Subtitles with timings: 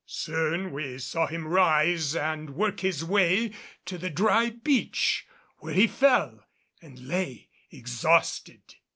[0.07, 3.51] Soon we saw him rise and work his way
[3.85, 5.27] to the dry beach,
[5.59, 6.43] where he fell
[6.81, 8.63] and lay exhausted.